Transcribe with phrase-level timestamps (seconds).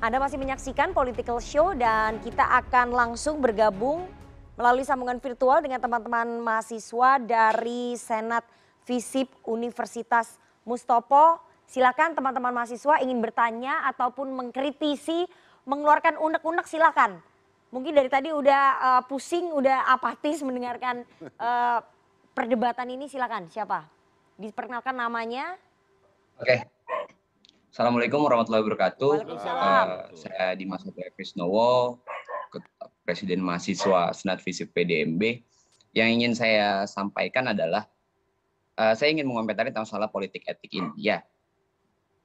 [0.00, 4.08] Anda masih menyaksikan Political Show dan kita akan langsung bergabung
[4.56, 8.40] melalui sambungan virtual dengan teman-teman mahasiswa dari Senat
[8.88, 11.44] Visip Universitas Mustopo.
[11.68, 15.28] Silakan teman-teman mahasiswa ingin bertanya ataupun mengkritisi,
[15.68, 17.20] mengeluarkan unek-unek silakan.
[17.68, 21.04] Mungkin dari tadi udah uh, pusing, udah apatis mendengarkan
[21.36, 21.84] uh,
[22.32, 23.52] perdebatan ini silakan.
[23.52, 23.84] Siapa?
[24.40, 25.60] Diperkenalkan namanya.
[26.40, 26.79] Oke.
[27.70, 29.30] Assalamualaikum warahmatullahi wabarakatuh.
[29.30, 30.82] Uh, saya Dimas
[31.14, 32.02] Krisnowo,
[33.06, 35.38] Presiden Mahasiswa Senat Visip PDMB.
[35.94, 37.86] Yang ingin saya sampaikan adalah
[38.74, 40.90] uh, saya ingin mengomentari tentang soal politik etik ini.
[40.98, 41.22] Ya,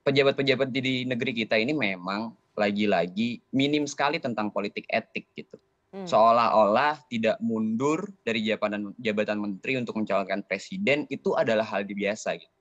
[0.02, 5.62] pejabat-pejabat di negeri kita ini memang lagi-lagi minim sekali tentang politik etik gitu.
[5.94, 6.10] Hmm.
[6.10, 12.56] Seolah-olah tidak mundur dari jabatan jabatan menteri untuk mencalonkan presiden itu adalah hal biasa gitu.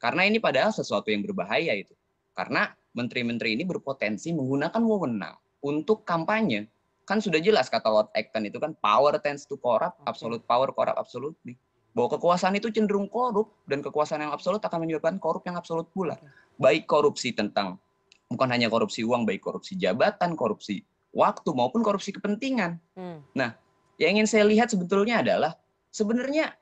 [0.00, 1.99] Karena ini padahal sesuatu yang berbahaya itu.
[2.40, 6.72] Karena menteri-menteri ini berpotensi menggunakan wewenang untuk kampanye.
[7.04, 10.96] Kan sudah jelas kata Lord Acton itu kan power tends to corrupt, absolute power corrupt
[10.96, 11.60] absolutely.
[11.92, 16.16] Bahwa kekuasaan itu cenderung korup dan kekuasaan yang absolut akan menyebabkan korup yang absolut pula.
[16.56, 17.76] Baik korupsi tentang
[18.32, 20.80] bukan hanya korupsi uang, baik korupsi jabatan, korupsi
[21.12, 22.80] waktu maupun korupsi kepentingan.
[22.96, 23.20] Hmm.
[23.36, 23.52] Nah,
[24.00, 25.60] yang ingin saya lihat sebetulnya adalah
[25.92, 26.56] sebenarnya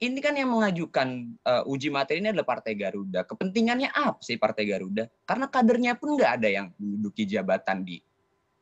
[0.00, 3.28] ini kan yang mengajukan uh, uji materi ini adalah Partai Garuda.
[3.28, 5.04] Kepentingannya apa sih Partai Garuda?
[5.28, 8.00] Karena kadernya pun nggak ada yang menduduki jabatan di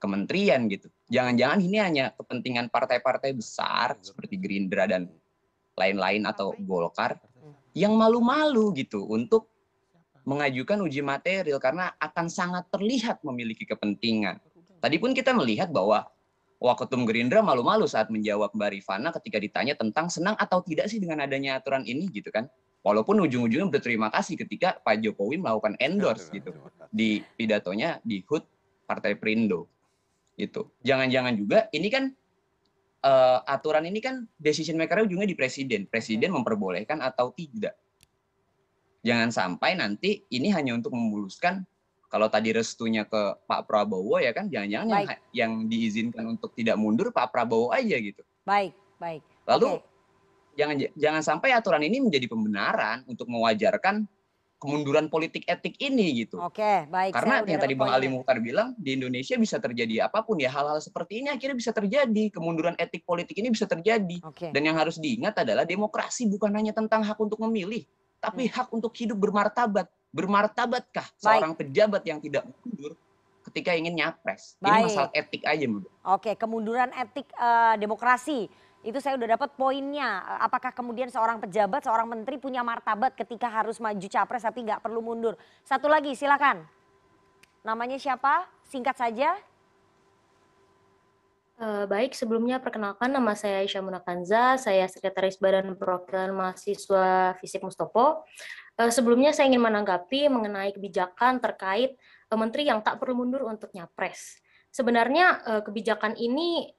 [0.03, 0.91] kementerian gitu.
[1.07, 5.07] Jangan-jangan ini hanya kepentingan partai-partai besar seperti Gerindra dan
[5.79, 7.23] lain-lain atau Golkar
[7.71, 9.47] yang malu-malu gitu untuk
[10.27, 14.43] mengajukan uji material karena akan sangat terlihat memiliki kepentingan.
[14.83, 16.07] Tadi pun kita melihat bahwa
[16.59, 21.23] Waketum Gerindra malu-malu saat menjawab Mbak Rifana ketika ditanya tentang senang atau tidak sih dengan
[21.23, 22.51] adanya aturan ini gitu kan.
[22.83, 26.55] Walaupun ujung-ujungnya berterima kasih ketika Pak Jokowi melakukan endorse gitu
[26.91, 28.43] di pidatonya di HUT
[28.87, 29.71] Partai Perindo.
[30.35, 30.75] Itu.
[30.83, 32.11] Jangan-jangan juga ini kan
[33.07, 35.87] uh, aturan ini kan decision maker ujungnya di presiden.
[35.87, 37.79] Presiden memperbolehkan atau tidak.
[39.07, 41.63] Jangan sampai nanti ini hanya untuk memuluskan
[42.09, 47.13] kalau tadi restunya ke Pak Prabowo ya kan jangan-jangan yang, yang diizinkan untuk tidak mundur
[47.13, 48.25] Pak Prabowo aja gitu.
[48.49, 49.21] Baik, baik.
[49.45, 50.57] Lalu okay.
[50.57, 54.09] jangan jangan sampai aturan ini menjadi pembenaran untuk mewajarkan
[54.59, 56.43] kemunduran politik etik ini gitu.
[56.43, 57.15] Oke, okay, baik.
[57.15, 60.83] Karena yang tadi Bang Ali Mukhtar bilang di Indonesia bisa terjadi apa pun ya hal-hal
[60.83, 64.19] seperti ini akhirnya bisa terjadi kemunduran etik politik ini bisa terjadi.
[64.35, 64.51] Okay.
[64.51, 67.87] Dan yang harus diingat adalah demokrasi bukan hanya tentang hak untuk memilih,
[68.19, 68.55] tapi hmm.
[68.59, 72.97] hak untuk hidup bermartabat bermartabatkah seorang pejabat yang tidak mundur
[73.49, 74.57] ketika ingin nyapres?
[74.61, 74.69] Baik.
[74.69, 75.93] Ini masalah etik aja, menurut.
[76.05, 78.49] Oke, kemunduran etik uh, demokrasi.
[78.87, 80.23] Itu saya udah dapat poinnya.
[80.39, 85.03] Apakah kemudian seorang pejabat, seorang menteri punya martabat ketika harus maju capres tapi nggak perlu
[85.03, 85.35] mundur?
[85.67, 86.63] Satu lagi, silakan.
[87.67, 88.47] Namanya siapa?
[88.71, 89.35] Singkat saja.
[91.59, 98.23] Uh, baik, sebelumnya perkenalkan nama saya Aisyah Munakanza, saya Sekretaris Badan Perwakilan Mahasiswa Fisik Mustopo.
[98.79, 101.99] Uh, sebelumnya saya ingin menanggapi mengenai kebijakan terkait
[102.31, 104.39] uh, menteri yang tak perlu mundur untuk nyapres.
[104.71, 106.71] Sebenarnya uh, kebijakan ini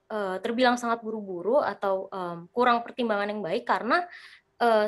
[0.41, 2.09] terbilang sangat buru-buru atau
[2.49, 4.09] kurang pertimbangan yang baik karena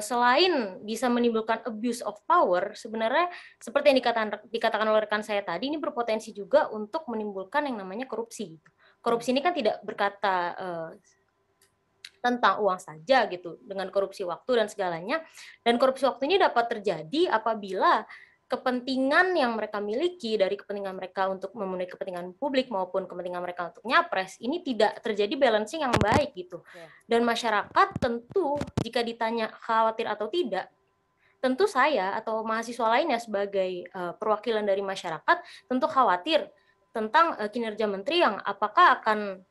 [0.02, 3.30] selain bisa menimbulkan abuse of power, sebenarnya
[3.62, 8.10] seperti yang dikatakan, dikatakan oleh rekan saya tadi, ini berpotensi juga untuk menimbulkan yang namanya
[8.10, 8.58] korupsi.
[8.98, 10.58] Korupsi ini kan tidak berkata
[12.22, 15.26] tentang uang saja gitu dengan korupsi waktu dan segalanya
[15.66, 18.06] dan korupsi waktu ini dapat terjadi apabila
[18.52, 23.88] kepentingan yang mereka miliki dari kepentingan mereka untuk memenuhi kepentingan publik maupun kepentingan mereka untuk
[23.88, 26.60] nyapres ini tidak terjadi balancing yang baik gitu
[27.08, 30.68] dan masyarakat tentu jika ditanya khawatir atau tidak
[31.42, 36.46] tentu saya atau mahasiswa lainnya sebagai uh, perwakilan dari masyarakat tentu khawatir
[36.92, 39.42] tentang uh, kinerja menteri yang apakah akan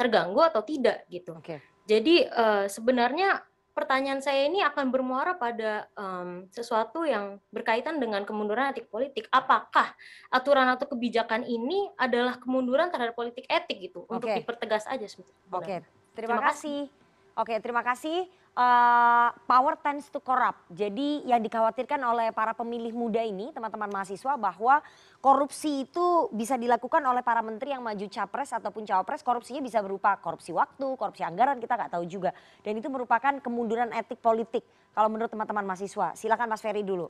[0.00, 1.36] terganggu atau tidak gitu.
[1.44, 1.60] Okay.
[1.90, 3.42] Jadi uh, sebenarnya
[3.74, 9.26] pertanyaan saya ini akan bermuara pada um, sesuatu yang berkaitan dengan kemunduran etik politik.
[9.34, 9.90] Apakah
[10.30, 14.14] aturan atau kebijakan ini adalah kemunduran terhadap politik etik gitu okay.
[14.14, 15.42] untuk dipertegas aja sebetulnya.
[15.50, 15.78] Oke, okay.
[16.14, 16.80] terima, terima kasih.
[16.86, 17.38] kasih.
[17.40, 18.18] Oke, terima kasih.
[18.50, 20.58] Uh, power tends to corrupt.
[20.74, 24.82] Jadi yang dikhawatirkan oleh para pemilih muda ini, teman-teman mahasiswa, bahwa
[25.22, 29.22] korupsi itu bisa dilakukan oleh para menteri yang maju capres ataupun cawapres.
[29.22, 32.34] Korupsinya bisa berupa korupsi waktu, korupsi anggaran, kita nggak tahu juga.
[32.60, 34.66] Dan itu merupakan kemunduran etik politik.
[34.92, 37.06] Kalau menurut teman-teman mahasiswa, silakan Mas Ferry dulu.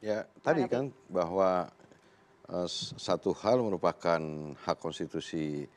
[0.00, 1.68] Ya, tadi kan bahwa
[2.48, 4.18] uh, satu hal merupakan
[4.56, 5.68] hak konstitusi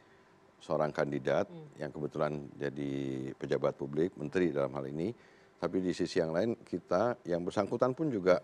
[0.63, 1.83] seorang kandidat hmm.
[1.83, 2.94] yang kebetulan jadi
[3.36, 5.12] pejabat publik, menteri dalam hal ini.
[5.60, 8.39] Tapi di sisi yang lain kita yang bersangkutan pun juga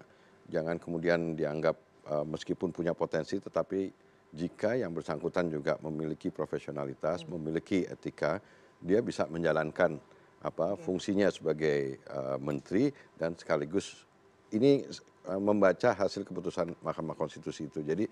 [0.52, 1.76] jangan kemudian dianggap
[2.12, 3.92] uh, meskipun punya potensi tetapi
[4.30, 8.38] jika yang bersangkutan juga memiliki profesionalitas, memiliki etika,
[8.78, 9.98] dia bisa menjalankan
[10.40, 14.08] apa fungsinya sebagai uh, menteri dan sekaligus
[14.56, 14.86] ini
[15.28, 17.84] uh, membaca hasil keputusan Mahkamah Konstitusi itu.
[17.84, 18.08] Jadi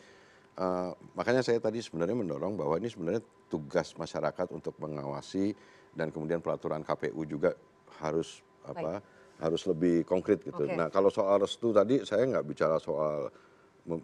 [1.14, 5.54] makanya saya tadi sebenarnya mendorong bahwa ini sebenarnya tugas masyarakat untuk mengawasi
[5.94, 7.54] dan kemudian peraturan KPU juga
[8.02, 9.00] harus apa
[9.38, 10.66] harus lebih konkret gitu.
[10.66, 10.74] Oke.
[10.74, 13.30] Nah kalau soal restu tadi saya nggak bicara soal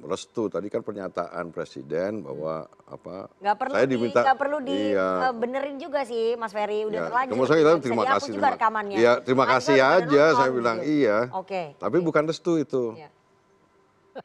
[0.07, 5.09] restu tadi kan pernyataan presiden bahwa apa Nggak perlu saya di, diminta nggak perlu iya,
[5.35, 7.31] dibenerin juga sih Mas Ferry udah ya, terlanjur.
[7.35, 8.95] kemudian saya bilang terima kasih juga terima, rekamannya.
[8.95, 10.87] iya terima kasih aja saya bilang gitu.
[11.03, 11.75] iya Oke.
[11.75, 13.09] tapi bukan restu itu Iya.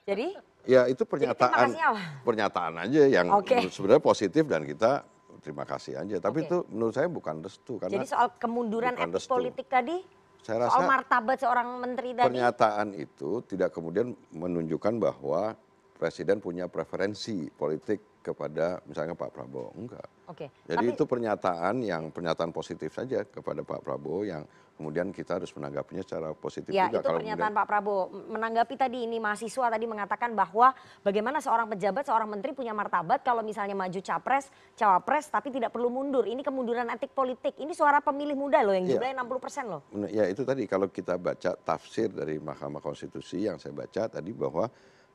[0.04, 0.36] Jadi
[0.68, 1.72] ya itu pernyataan
[2.20, 3.72] pernyataan aja yang Oke.
[3.72, 5.00] sebenarnya positif dan kita
[5.40, 6.48] terima kasih aja tapi Oke.
[6.52, 9.32] itu menurut saya bukan restu karena jadi soal kemunduran etik restu.
[9.32, 9.96] politik tadi,
[10.44, 12.28] saya soal rasa martabat seorang menteri tadi.
[12.28, 15.56] pernyataan itu tidak kemudian menunjukkan bahwa
[15.98, 20.52] presiden punya preferensi politik kepada misalnya Pak Prabowo enggak Oke.
[20.68, 24.44] Jadi Tapi itu pernyataan yang pernyataan positif saja kepada Pak Prabowo yang
[24.76, 27.00] kemudian kita harus menanggapinya secara positif Ya juga.
[27.00, 28.12] itu pernyataan Pak Prabowo.
[28.28, 33.40] Menanggapi tadi ini mahasiswa tadi mengatakan bahwa bagaimana seorang pejabat, seorang menteri punya martabat kalau
[33.40, 36.28] misalnya maju capres, cawapres tapi tidak perlu mundur.
[36.28, 37.56] Ini kemunduran etik politik.
[37.56, 39.00] Ini suara pemilih muda loh yang Iya.
[39.00, 39.80] jumlahnya 60% loh.
[39.90, 44.30] Men- Ya itu tadi kalau kita baca tafsir dari Mahkamah Konstitusi yang saya baca tadi
[44.30, 44.68] bahwa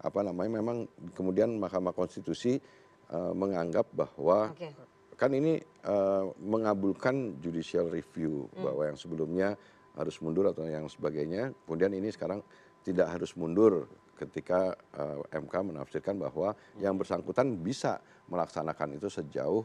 [0.03, 0.85] apa namanya memang
[1.15, 2.59] kemudian Mahkamah Konstitusi
[3.09, 4.51] eh, menganggap bahwa
[5.15, 8.67] kan ini eh, mengabulkan judicial review Hmm.
[8.67, 9.55] bahwa yang sebelumnya
[9.95, 12.43] harus mundur atau yang sebagainya kemudian ini sekarang
[12.83, 13.87] tidak harus mundur
[14.19, 19.63] ketika eh, MK menafsirkan bahwa yang bersangkutan bisa melaksanakan itu sejauh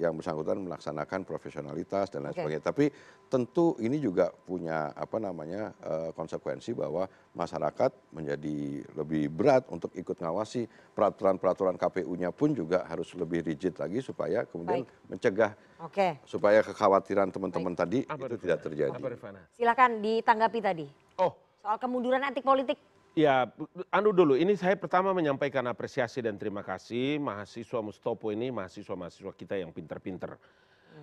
[0.00, 2.88] yang bersangkutan melaksanakan profesionalitas dan lain sebagainya tapi
[3.28, 10.16] tentu ini juga punya apa namanya eh, konsekuensi bahwa masyarakat menjadi lebih berat untuk ikut
[10.20, 16.20] ngawasi peraturan-peraturan KPU-nya pun juga harus lebih rigid lagi supaya kemudian mencegah Oke.
[16.28, 18.36] supaya kekhawatiran teman-teman tadi itu Rifana?
[18.38, 19.00] tidak terjadi.
[19.56, 20.86] Silakan ditanggapi tadi.
[21.20, 22.74] Oh, Soal kemunduran etik politik.
[23.12, 23.48] Ya
[23.92, 29.60] anu dulu, ini saya pertama menyampaikan apresiasi dan terima kasih mahasiswa Mustopo ini, mahasiswa-mahasiswa kita
[29.60, 30.36] yang pinter-pinter.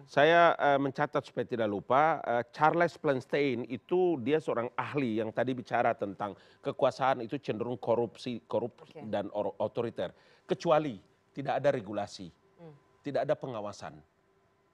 [0.05, 5.57] Saya eh, mencatat supaya tidak lupa, eh, Charles Planstein itu dia seorang ahli yang tadi
[5.57, 9.01] bicara tentang kekuasaan itu cenderung korupsi, korup Oke.
[9.09, 10.13] dan or- otoriter.
[10.45, 10.97] Kecuali
[11.33, 12.73] tidak ada regulasi, Hmm.
[13.01, 13.97] tidak ada pengawasan.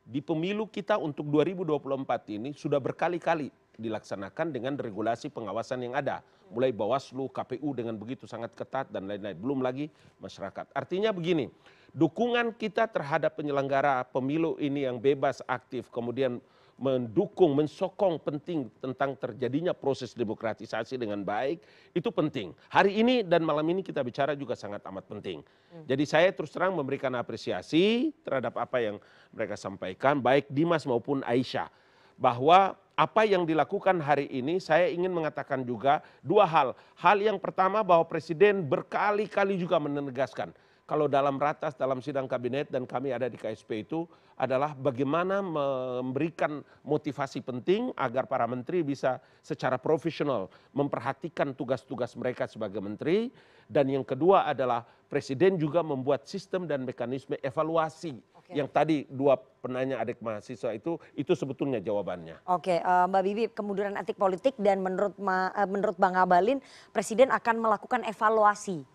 [0.05, 6.23] Di pemilu kita untuk 2024 ini sudah berkali-kali dilaksanakan dengan regulasi pengawasan yang ada.
[6.51, 9.35] Mulai Bawaslu, KPU dengan begitu sangat ketat dan lain-lain.
[9.35, 9.89] Belum lagi
[10.21, 10.71] masyarakat.
[10.71, 11.49] Artinya begini,
[11.91, 16.37] dukungan kita terhadap penyelenggara pemilu ini yang bebas, aktif, kemudian
[16.75, 21.63] mendukung, mensokong penting tentang terjadinya proses demokratisasi dengan baik,
[21.95, 22.51] itu penting.
[22.67, 25.39] Hari ini dan malam ini kita bicara juga sangat amat penting.
[25.87, 28.99] Jadi saya terus terang memberikan apresiasi terhadap apa yang
[29.31, 31.71] mereka sampaikan, baik Dimas maupun Aisyah.
[32.15, 36.73] Bahwa apa yang dilakukan hari ini saya ingin mengatakan juga dua hal.
[36.95, 42.85] Hal yang pertama bahwa Presiden berkali-kali juga menegaskan kalau dalam ratas dalam sidang kabinet dan
[42.85, 44.05] kami ada di KSP itu
[44.37, 50.47] adalah bagaimana memberikan motivasi penting agar para menteri bisa secara profesional
[50.77, 53.33] memperhatikan tugas-tugas mereka sebagai menteri
[53.65, 58.53] dan yang kedua adalah presiden juga membuat sistem dan mekanisme evaluasi Oke.
[58.53, 62.45] yang tadi dua penanya adik mahasiswa itu itu sebetulnya jawabannya.
[62.45, 66.61] Oke, eh, Mbak Bibi, kemunduran etik politik dan menurut Ma- eh, menurut Bang Abalin,
[66.93, 68.85] Presiden akan melakukan evaluasi.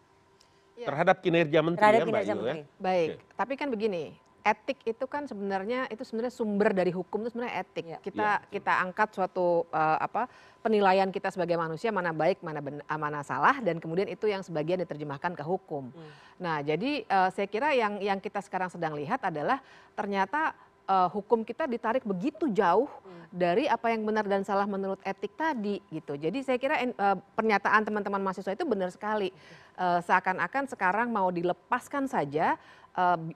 [0.87, 2.41] Terhadap kinerja menteri terhadap ya Mbak kinerja Yu ya.
[2.41, 2.61] menteri.
[2.79, 3.25] Baik, Oke.
[3.37, 4.05] tapi kan begini,
[4.41, 7.85] etik itu kan sebenarnya itu sebenarnya sumber dari hukum itu sebenarnya etik.
[7.87, 7.99] Iya.
[8.01, 8.49] Kita Iya.
[8.49, 13.21] kita angkat suatu eh, apa penilaian kita sebagai manusia mana baik mana ben- ah, mana
[13.21, 15.93] salah dan kemudian itu yang sebagian diterjemahkan ke hukum.
[15.93, 16.11] Hmm.
[16.41, 19.61] Nah, jadi eh, saya kira yang yang kita sekarang sedang lihat adalah
[19.93, 20.57] ternyata
[20.91, 23.25] eh, hukum kita ditarik begitu jauh Hmm.
[23.31, 26.19] dari apa yang benar dan salah menurut etik tadi gitu.
[26.19, 26.91] Jadi saya kira eh,
[27.39, 29.31] pernyataan teman-teman mahasiswa itu benar sekali.
[29.79, 32.59] Eh, seakan-akan sekarang mau dilepaskan saja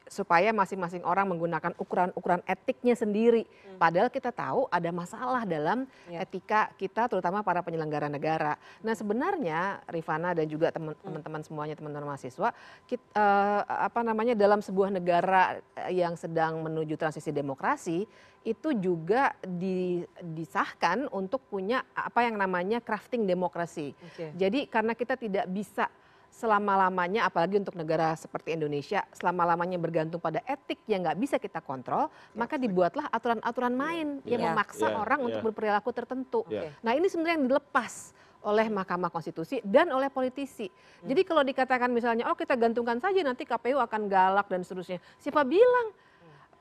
[0.06, 3.44] supaya masing-masing orang menggunakan ukuran-ukuran etiknya sendiri.
[3.76, 6.22] Padahal kita tahu ada masalah dalam Ya.
[6.22, 8.54] etika kita terutama para penyelenggara negara.
[8.80, 12.54] Nah, sebenarnya Rifana dan juga teman- teman-teman semuanya teman-teman mahasiswa
[12.84, 18.06] kit- eh, apa namanya dalam sebuah negara eh, yang sedang menuju transisi demokrasi
[18.44, 23.96] itu juga di- disahkan untuk punya apa yang namanya crafting demokrasi.
[23.96, 24.36] Oke.
[24.36, 25.88] Jadi karena kita tidak bisa
[26.34, 32.10] selama-lamanya apalagi untuk negara seperti Indonesia selama-lamanya bergantung pada etik yang nggak bisa kita kontrol,
[32.34, 34.50] maka dibuatlah aturan-aturan main yang Iya.
[34.50, 35.26] memaksa Iya, orang iya.
[35.30, 36.42] untuk berperilaku tertentu.
[36.50, 36.74] Iya.
[36.82, 38.10] Nah, ini sebenarnya yang dilepas
[38.44, 40.68] oleh Mahkamah Konstitusi dan oleh politisi.
[41.00, 45.00] Jadi kalau dikatakan misalnya oh kita gantungkan saja nanti KPU akan galak dan seterusnya.
[45.16, 45.96] Siapa bilang?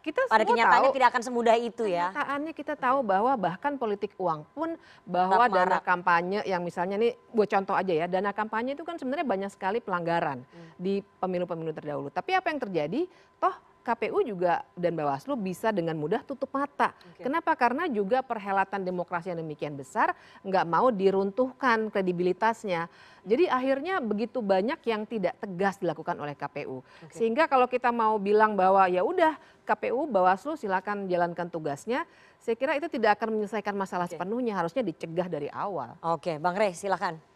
[0.04, 2.12] Kita Pada semua kenyataannya tahu, tidak akan semudah itu ya.
[2.12, 4.76] Kenyataannya kita tahu bahwa bahkan politik uang pun
[5.08, 5.84] bahwa Tetap dana marak.
[5.88, 9.80] kampanye yang misalnya nih buat contoh aja ya, dana kampanye itu kan sebenarnya banyak sekali
[9.80, 10.70] pelanggaran Hmm.
[10.76, 12.12] di pemilu-pemilu terdahulu.
[12.12, 13.08] Tapi apa yang terjadi?
[13.40, 16.96] Toh KPU juga dan Bawaslu bisa dengan mudah tutup mata.
[17.20, 17.52] Kenapa?
[17.60, 22.88] Karena juga perhelatan demokrasi yang demikian besar nggak mau diruntuhkan kredibilitasnya.
[23.28, 26.80] Jadi akhirnya begitu banyak yang tidak tegas dilakukan oleh KPU.
[27.12, 29.36] Sehingga kalau kita mau bilang bahwa ya udah
[29.68, 32.08] KPU Bawaslu silakan jalankan tugasnya,
[32.40, 35.96] saya kira itu tidak akan menyelesaikan masalah sepenuhnya, harusnya dicegah dari awal.
[36.04, 37.33] Oke, Bang Rey silakan.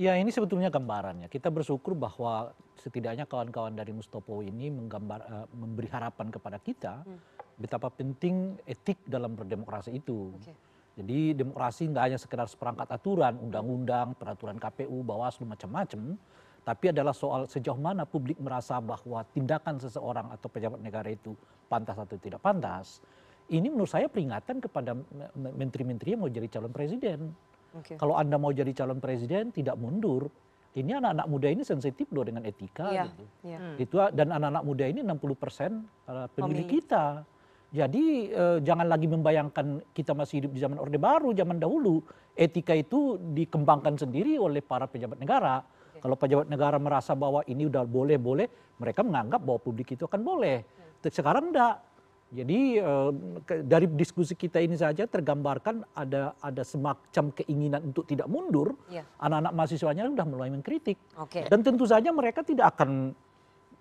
[0.00, 1.28] Ya ini sebetulnya gambarannya.
[1.28, 7.04] Kita bersyukur bahwa setidaknya kawan-kawan dari Mustopo ini menggambar, eh, memberi harapan kepada kita
[7.60, 10.32] betapa penting etik dalam berdemokrasi itu.
[10.96, 16.16] Jadi demokrasi nggak hanya sekedar seperangkat aturan, undang-undang, peraturan KPU, Bawaslu macam-macam,
[16.64, 21.36] tapi adalah soal sejauh mana publik merasa bahwa tindakan seseorang atau pejabat negara itu
[21.68, 23.04] pantas atau tidak pantas.
[23.52, 27.36] Ini menurut saya peringatan kepada me- me- menteri-menteri yang mau jadi calon presiden.
[27.76, 27.94] Oke.
[27.94, 30.30] Kalau Anda mau jadi calon presiden tidak mundur.
[30.70, 33.24] Ini anak-anak muda ini sensitif loh dengan etika Iya, gitu.
[33.42, 33.58] iya.
[33.74, 36.66] Itu dan anak-anak muda ini 60% persen uh, pemilih Pemilih.
[36.70, 37.04] kita.
[37.70, 42.02] Jadi eh, jangan lagi membayangkan kita masih hidup di zaman Orde Baru, zaman dahulu.
[42.34, 45.62] Etika itu dikembangkan sendiri oleh para pejabat negara.
[46.02, 50.66] Kalau pejabat negara merasa bahwa ini udah boleh-boleh, mereka menganggap bahwa publik itu akan boleh.
[51.06, 51.78] Sekarang enggak.
[52.30, 53.10] Jadi eh,
[53.66, 58.78] dari diskusi kita ini saja tergambarkan ada ada semacam keinginan untuk tidak mundur.
[58.86, 59.02] Iya.
[59.18, 60.94] Anak-anak mahasiswanya sudah mulai mengkritik.
[61.50, 63.10] Dan tentu saja mereka tidak akan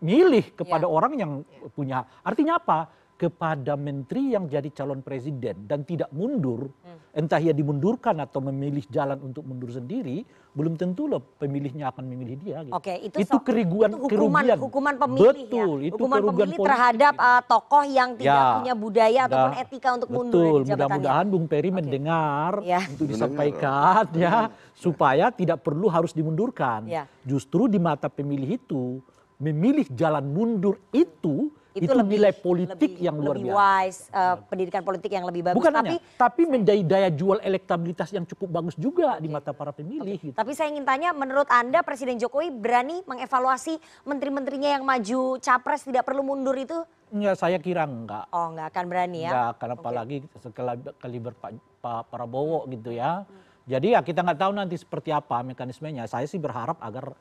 [0.02, 0.90] milih kepada Ya.
[0.90, 1.32] orang yang
[1.78, 2.10] punya.
[2.26, 2.90] Artinya apa?
[3.20, 6.96] Kepada menteri yang jadi calon presiden dan tidak mundur, Hmm.
[7.14, 12.40] entah ia dimundurkan atau memilih jalan untuk mundur sendiri, belum tentu loh pemilihnya akan memilih
[12.40, 12.64] dia.
[12.64, 12.72] Gitu.
[12.72, 14.58] Oke, itu, itu so- keriguan, itu hukuman kerugian.
[14.58, 15.84] hukuman pemilih Betul, ya.
[15.84, 16.70] itu hukuman kerugian pemilih politik.
[16.72, 20.80] terhadap uh, tokoh yang tidak Ya, punya budaya ataupun Dah- etika untuk mundur Betul, jabatannya.
[20.80, 22.80] mudah-mudahan Bung Peri mendengar Ya.
[22.88, 26.88] untuk disampaikan ya supaya tidak perlu harus dimundurkan.
[26.88, 27.04] Ya.
[27.22, 29.04] Justru di mata pemilih itu
[29.36, 33.60] memilih jalan mundur itu itu, nilai politik lebih- yang luar lebih biasa.
[33.60, 35.58] wise, uh, pendidikan politik yang lebih bagus.
[35.60, 39.72] Bukan tapi hanya, tapi menjadi daya jual elektabilitas yang cukup bagus juga di mata para
[39.72, 40.18] pemilih.
[40.20, 40.36] Gitu.
[40.36, 46.04] Tapi saya ingin tanya, menurut Anda Presiden Jokowi berani mengevaluasi menteri-menterinya yang maju capres tidak
[46.04, 46.76] perlu mundur itu?
[47.10, 48.30] Enggak, saya kira enggak.
[48.30, 49.32] Oh, nggak akan berani ya?
[49.34, 53.26] Enggak, karena apalagi sekali- kaliber Pak, Pak Prabowo gitu ya.
[53.70, 56.10] Jadi ya kita nggak tahu nanti seperti apa mekanismenya.
[56.10, 57.14] Saya sih berharap agar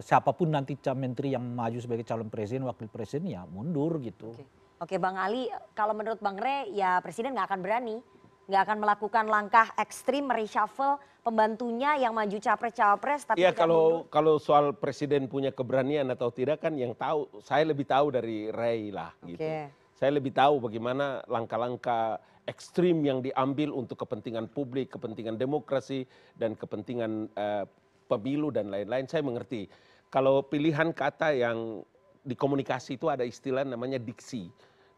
[0.00, 4.32] siapa pun nanti ca- menteri yang maju sebagai calon presiden, wakil presiden ya mundur gitu.
[4.32, 4.44] Oke.
[4.76, 7.96] Oke Bang Ali, kalau menurut Bang Re ya Presiden nggak akan berani,
[8.44, 14.12] nggak akan melakukan langkah ekstrim mereshuffle pembantunya yang maju capres-capres tapi Iya tidak kalau mundur.
[14.12, 18.92] kalau soal presiden punya keberanian atau tidak kan yang tahu saya lebih tahu dari Ray
[18.92, 19.40] lah gitu.
[19.40, 19.72] Oke.
[19.96, 26.04] Saya lebih tahu bagaimana langkah-langkah ekstrim yang diambil untuk kepentingan publik, kepentingan demokrasi
[26.36, 27.64] dan kepentingan eh,
[28.06, 29.06] pemilu dan lain-lain.
[29.10, 29.66] Saya mengerti.
[30.08, 31.82] Kalau pilihan kata yang
[32.22, 34.48] di komunikasi itu ada istilah namanya diksi.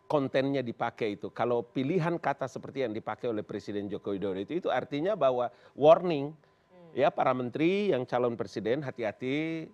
[0.09, 1.29] Kontennya dipakai itu.
[1.29, 6.33] Kalau pilihan kata seperti yang dipakai oleh Presiden Joko Widodo itu, itu artinya bahwa warning
[6.97, 9.69] ya para menteri yang calon presiden hati-hati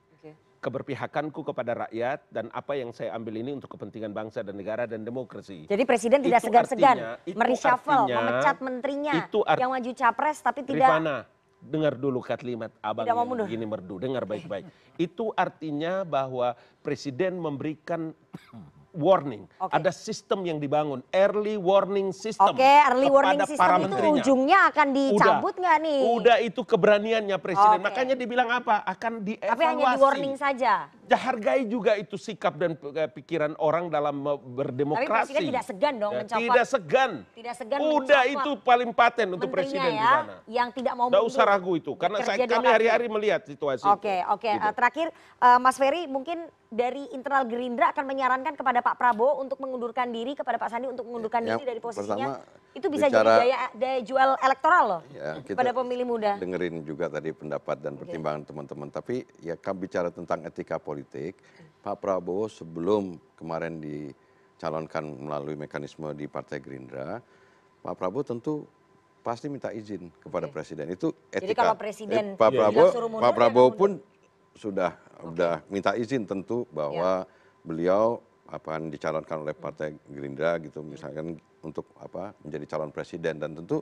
[0.64, 5.04] keberpihakanku kepada rakyat dan apa yang saya ambil ini untuk kepentingan bangsa dan negara dan
[5.04, 5.68] demokrasi.
[5.68, 11.28] Jadi Presiden tidak segan-segan mereshuffle, memecat menterinya itu yang maju capres tapi tidak Rifana,
[11.64, 14.68] dengar dulu kalimat abang Tidak yang begini merdu, dengar baik-baik.
[15.00, 16.52] Itu artinya bahwa
[16.84, 18.12] presiden memberikan
[18.94, 19.50] warning.
[19.58, 19.74] Oke.
[19.74, 22.54] Ada sistem yang dibangun, early warning system.
[22.54, 24.22] Oke, early warning system para itu menterinya.
[24.22, 26.00] ujungnya akan dicabut nggak nih?
[26.14, 27.78] Udah itu keberaniannya presiden.
[27.82, 27.86] Oke.
[27.90, 28.86] Makanya dibilang apa?
[28.86, 29.50] Akan dievaluasi.
[29.50, 30.72] Tapi hanya di warning saja.
[31.04, 35.36] Ya, hargai juga itu sikap dan eh, pikiran orang dalam eh, Tapi berdemokrasi.
[35.36, 37.12] Presiden tidak segan dong Ya, mencopot Tidak segan.
[37.36, 40.34] Tidak segan Udah mencopot itu paling paten untuk menterinya presiden ya, di sana.
[40.48, 41.36] yang tidak mau Tidak mundur.
[41.36, 41.92] usah ragu itu.
[41.94, 44.32] Karena saya, kami hari-hari melihat situasi Oke, itu.
[44.32, 44.48] oke.
[44.48, 44.64] Gitu.
[44.64, 45.06] Eh, terakhir,
[45.44, 50.32] eh, Mas Ferry mungkin dari internal Gerindra akan menyarankan kepada Pak Prabowo untuk mengundurkan diri,
[50.32, 52.40] kepada Pak Sandi untuk mengundurkan Yang diri dari posisinya.
[52.40, 56.32] pertama, itu bisa bicara- jadi daya, daya jual elektoral loh Ya, kita kepada pemilih muda.
[56.36, 58.88] dengerin juga tadi pendapat dan pertimbangan teman-teman.
[58.88, 61.38] Tapi ya kami bicara tentang etika politik,
[61.80, 67.22] Pak Prabowo sebelum kemarin dicalonkan melalui mekanisme di Partai Gerindra,
[67.80, 68.66] Pak Prabowo tentu
[69.20, 70.52] pasti minta izin kepada Oke.
[70.52, 70.90] presiden.
[70.90, 71.40] Itu etika.
[71.40, 73.90] Jadi kalau presiden Eh, Pak Iya, Prabowo, bilang suruh mundur, Pak Prabowo pun
[74.52, 77.24] sudah sudah minta izin tentu bahwa
[77.62, 83.80] beliau akan dicalonkan oleh Partai Gerindra gitu misalkan untuk apa menjadi calon presiden dan tentu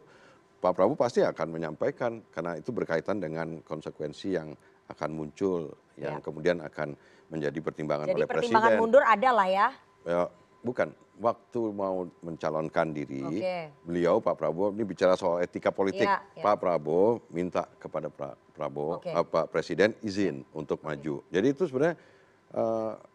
[0.62, 4.54] Pak Prabowo pasti akan menyampaikan karena itu berkaitan dengan konsekuensi yang
[4.86, 6.22] akan muncul yang Ya.
[6.22, 6.94] kemudian akan
[7.26, 8.80] menjadi pertimbangan Jadi oleh pertimbangan presiden.
[8.80, 9.66] mundur ada lah ya.
[10.04, 10.22] Ya,
[10.62, 10.88] bukan
[11.18, 13.42] waktu mau mencalonkan diri,
[13.82, 16.06] beliau Pak Prabowo ini bicara soal etika politik.
[16.06, 16.42] Iya, iya.
[16.42, 21.24] Pak Prabowo minta kepada Pra- Prabowo, eh, Pak Presiden izin untuk maju.
[21.26, 21.96] Jadi itu sebenarnya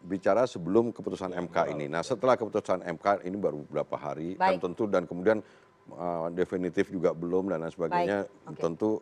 [0.01, 1.85] bicara sebelum keputusan MK ini.
[1.85, 4.65] Nah setelah keputusan MK ini baru beberapa hari dan Baik.
[4.65, 5.37] tentu dan kemudian
[5.93, 8.25] eh, definitif juga belum dan lain sebagainya
[8.57, 8.97] tentu.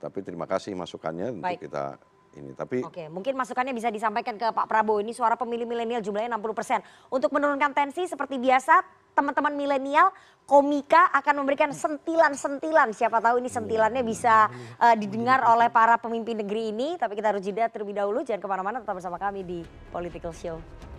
[0.00, 1.98] Tapi terima kasih masukannya untuk kita
[2.38, 2.54] ini.
[2.54, 5.02] Tapi Oke, mungkin masukannya bisa disampaikan ke Pak Prabowo.
[5.02, 7.10] Ini suara pemilih milenial jumlahnya 60%.
[7.10, 8.80] Untuk menurunkan tensi seperti biasa,
[9.14, 10.10] teman-teman milenial
[10.50, 12.90] komika akan memberikan sentilan-sentilan.
[12.90, 14.50] Siapa tahu ini sentilannya bisa
[14.82, 16.88] eh, didengar oleh para pemimpin negeri ini.
[16.98, 18.26] Tapi kita harus jeda terlebih dahulu.
[18.26, 19.58] Jangan ke mana-mana, tetap bersama kami di
[19.94, 20.89] Political Show.